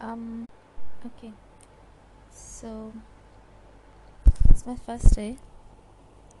Um, 0.00 0.46
okay. 1.04 1.32
So, 2.32 2.92
it's 4.48 4.64
my 4.64 4.76
first 4.76 5.14
day, 5.14 5.36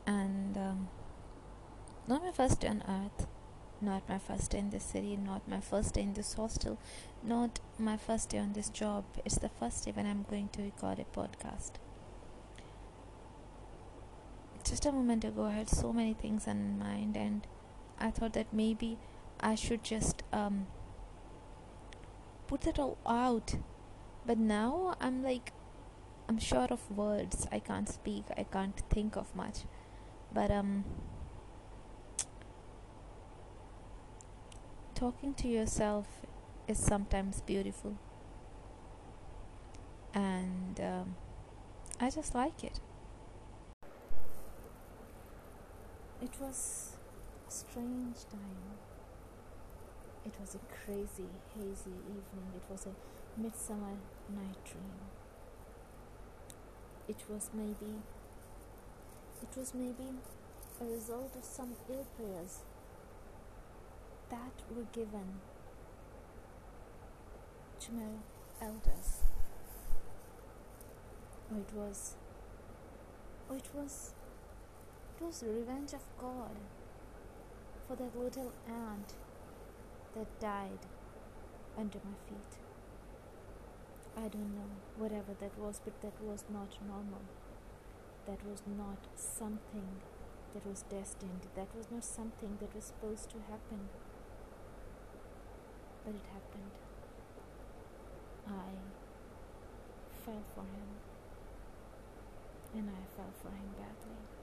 and 0.06 0.56
um, 0.56 0.88
not 2.08 2.24
my 2.24 2.32
first 2.32 2.60
day 2.60 2.68
on 2.68 2.82
earth, 2.88 3.26
not 3.82 4.08
my 4.08 4.18
first 4.18 4.52
day 4.52 4.58
in 4.58 4.70
this 4.70 4.84
city, 4.84 5.16
not 5.16 5.46
my 5.46 5.60
first 5.60 5.94
day 5.94 6.02
in 6.02 6.14
this 6.14 6.32
hostel, 6.34 6.78
not 7.22 7.60
my 7.78 7.98
first 7.98 8.30
day 8.30 8.38
on 8.38 8.54
this 8.54 8.70
job. 8.70 9.04
It's 9.26 9.36
the 9.36 9.50
first 9.50 9.84
day 9.84 9.92
when 9.92 10.06
I'm 10.06 10.24
going 10.30 10.48
to 10.52 10.62
record 10.62 10.98
a 10.98 11.04
podcast. 11.18 11.72
Just 14.64 14.86
a 14.86 14.92
moment 14.92 15.24
ago, 15.24 15.44
I 15.44 15.52
had 15.52 15.68
so 15.68 15.92
many 15.92 16.14
things 16.14 16.48
on 16.48 16.78
mind, 16.78 17.14
and 17.16 17.46
I 17.98 18.10
thought 18.10 18.32
that 18.32 18.54
maybe 18.54 18.96
I 19.38 19.54
should 19.54 19.84
just 19.84 20.22
um, 20.32 20.66
put 22.50 22.66
it 22.66 22.80
all 22.80 22.98
out. 23.06 23.54
But 24.26 24.36
now 24.36 24.96
I'm 25.00 25.22
like, 25.22 25.52
I'm 26.28 26.38
short 26.38 26.72
of 26.72 26.80
words. 26.90 27.46
I 27.52 27.60
can't 27.60 27.88
speak. 27.88 28.24
I 28.36 28.42
can't 28.42 28.82
think 28.90 29.16
of 29.16 29.34
much. 29.36 29.58
But 30.32 30.50
um, 30.50 30.84
talking 34.96 35.32
to 35.34 35.48
yourself 35.48 36.06
is 36.66 36.78
sometimes 36.78 37.40
beautiful, 37.40 37.96
and 40.12 40.80
um, 40.80 41.14
I 42.00 42.10
just 42.10 42.34
like 42.34 42.64
it. 42.64 42.80
It 46.20 46.34
was 46.40 46.96
a 47.48 47.50
strange 47.50 48.24
time. 48.30 48.89
It 50.24 50.32
was 50.38 50.54
a 50.54 50.58
crazy, 50.84 51.28
hazy 51.54 51.96
evening. 52.04 52.50
It 52.54 52.70
was 52.70 52.86
a 52.86 53.40
midsummer 53.40 53.96
night 54.28 54.62
dream. 54.64 55.00
It 57.08 57.24
was 57.28 57.50
maybe 57.54 58.02
it 59.42 59.56
was 59.56 59.72
maybe 59.74 60.12
a 60.80 60.84
result 60.84 61.34
of 61.36 61.44
some 61.44 61.74
ill 61.88 62.06
prayers 62.16 62.60
that 64.28 64.52
were 64.76 64.86
given 64.92 65.40
to 67.80 67.92
my 67.92 68.12
elders. 68.60 69.22
Or 71.50 71.58
it 71.58 71.74
was 71.74 72.14
or 73.48 73.56
it 73.56 73.68
was 73.74 74.12
it 75.16 75.24
was 75.24 75.40
the 75.40 75.48
revenge 75.48 75.94
of 75.94 76.04
God 76.20 76.56
for 77.88 77.96
that 77.96 78.16
little 78.16 78.52
ant 78.68 79.14
that 80.14 80.40
died 80.40 80.86
under 81.78 81.98
my 82.04 82.16
feet. 82.28 82.58
I 84.16 84.28
don't 84.28 84.54
know, 84.54 84.70
whatever 84.96 85.34
that 85.38 85.58
was, 85.58 85.80
but 85.84 86.00
that 86.02 86.20
was 86.22 86.44
not 86.52 86.76
normal. 86.86 87.22
That 88.26 88.44
was 88.46 88.62
not 88.66 88.98
something 89.14 90.02
that 90.52 90.66
was 90.66 90.82
destined. 90.90 91.46
That 91.54 91.74
was 91.76 91.86
not 91.90 92.04
something 92.04 92.58
that 92.60 92.74
was 92.74 92.84
supposed 92.84 93.30
to 93.30 93.36
happen. 93.48 93.88
But 96.04 96.14
it 96.14 96.26
happened. 96.32 96.74
I 98.46 98.74
fell 100.24 100.42
for 100.54 100.62
him. 100.62 100.90
And 102.74 102.90
I 102.90 103.16
fell 103.16 103.32
for 103.42 103.48
him 103.48 103.70
badly. 103.78 104.39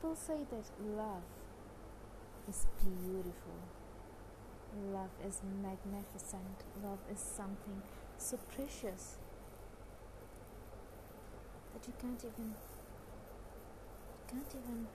People 0.00 0.14
say 0.14 0.46
that 0.52 0.64
love 0.96 1.24
is 2.48 2.68
beautiful. 2.78 3.58
Love 4.92 5.10
is 5.26 5.40
magnificent. 5.60 6.62
Love 6.84 7.00
is 7.12 7.18
something 7.18 7.82
so 8.16 8.38
precious 8.54 9.16
that 11.74 11.84
you 11.88 11.92
can't 12.00 12.24
even 12.24 12.54
can't 14.30 14.54
even 14.54 14.86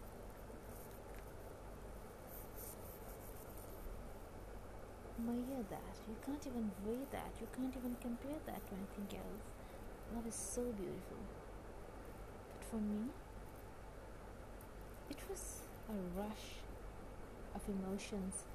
measure 5.19 5.65
that. 5.69 5.95
You 6.07 6.15
can't 6.25 6.47
even 6.47 6.71
weigh 6.85 7.05
that. 7.11 7.33
You 7.41 7.47
can't 7.53 7.75
even 7.75 7.97
compare 7.99 8.39
that 8.45 8.65
to 8.67 8.73
anything 8.73 9.19
else. 9.19 9.43
Love 10.15 10.27
is 10.27 10.35
so 10.35 10.61
beautiful. 10.61 11.19
But 12.47 12.67
for 12.69 12.77
me, 12.77 13.11
a 15.89 16.19
rush 16.19 16.61
of 17.55 17.61
emotions. 17.67 18.45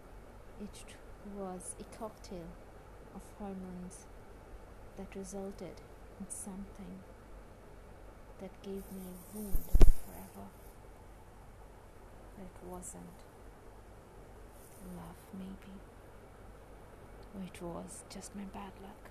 It 0.61 0.94
was 1.37 1.75
a 1.81 1.84
cocktail 1.97 2.49
of 3.15 3.22
hormones 3.39 4.06
that 4.97 5.15
resulted 5.15 5.81
in 6.21 6.27
something 6.28 6.99
that 8.41 8.50
gave 8.62 8.84
me 8.93 9.03
a 9.06 9.37
wound 9.37 9.65
forever. 9.77 10.49
It 12.38 12.67
wasn't 12.67 13.19
love, 14.97 15.21
maybe. 15.38 15.75
It 17.47 17.62
was 17.62 18.05
just 18.09 18.34
my 18.34 18.44
bad 18.44 18.72
luck. 18.83 19.11